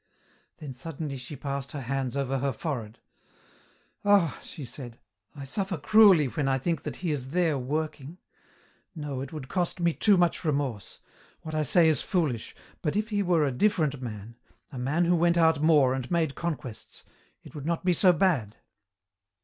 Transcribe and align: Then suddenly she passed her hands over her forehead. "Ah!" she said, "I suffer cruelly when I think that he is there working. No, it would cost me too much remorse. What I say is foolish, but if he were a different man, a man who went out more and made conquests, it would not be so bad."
Then 0.57 0.73
suddenly 0.73 1.17
she 1.17 1.35
passed 1.35 1.73
her 1.73 1.81
hands 1.81 2.17
over 2.17 2.39
her 2.39 2.51
forehead. 2.51 2.97
"Ah!" 4.03 4.39
she 4.41 4.65
said, 4.65 4.99
"I 5.35 5.43
suffer 5.43 5.77
cruelly 5.77 6.25
when 6.25 6.47
I 6.47 6.57
think 6.57 6.81
that 6.81 6.95
he 6.95 7.11
is 7.11 7.29
there 7.29 7.55
working. 7.59 8.17
No, 8.95 9.21
it 9.21 9.31
would 9.31 9.47
cost 9.47 9.79
me 9.79 9.93
too 9.93 10.17
much 10.17 10.43
remorse. 10.43 11.01
What 11.41 11.53
I 11.53 11.61
say 11.61 11.87
is 11.87 12.01
foolish, 12.01 12.55
but 12.81 12.95
if 12.95 13.09
he 13.09 13.21
were 13.21 13.45
a 13.45 13.51
different 13.51 14.01
man, 14.01 14.37
a 14.71 14.79
man 14.79 15.05
who 15.05 15.15
went 15.15 15.37
out 15.37 15.61
more 15.61 15.93
and 15.93 16.09
made 16.09 16.33
conquests, 16.33 17.03
it 17.43 17.53
would 17.53 17.67
not 17.67 17.85
be 17.85 17.93
so 17.93 18.11
bad." 18.11 18.55